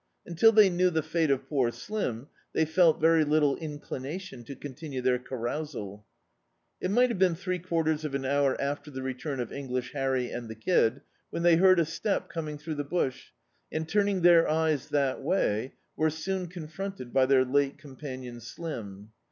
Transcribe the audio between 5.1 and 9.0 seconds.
carousal. It mi^t have been three quarters of an hour after